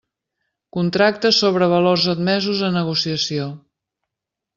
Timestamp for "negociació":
2.79-3.47